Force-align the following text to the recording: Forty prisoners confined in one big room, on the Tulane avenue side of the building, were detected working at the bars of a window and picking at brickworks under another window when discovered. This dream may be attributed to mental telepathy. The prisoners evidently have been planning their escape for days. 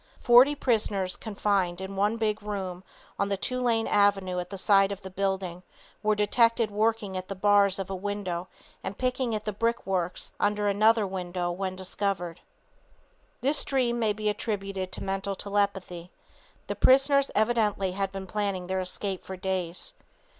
Forty 0.19 0.55
prisoners 0.55 1.15
confined 1.15 1.79
in 1.79 1.95
one 1.95 2.17
big 2.17 2.41
room, 2.41 2.83
on 3.19 3.29
the 3.29 3.37
Tulane 3.37 3.85
avenue 3.85 4.43
side 4.55 4.91
of 4.91 5.03
the 5.03 5.11
building, 5.11 5.61
were 6.01 6.15
detected 6.15 6.71
working 6.71 7.15
at 7.15 7.27
the 7.27 7.35
bars 7.35 7.77
of 7.77 7.87
a 7.91 7.95
window 7.95 8.47
and 8.83 8.97
picking 8.97 9.35
at 9.35 9.45
brickworks 9.59 10.33
under 10.39 10.67
another 10.67 11.05
window 11.05 11.51
when 11.51 11.75
discovered. 11.75 12.39
This 13.41 13.63
dream 13.63 13.99
may 13.99 14.11
be 14.11 14.27
attributed 14.27 14.91
to 14.93 15.03
mental 15.03 15.35
telepathy. 15.35 16.09
The 16.65 16.75
prisoners 16.75 17.29
evidently 17.35 17.91
have 17.91 18.11
been 18.11 18.25
planning 18.25 18.65
their 18.65 18.79
escape 18.81 19.23
for 19.23 19.37
days. 19.37 19.93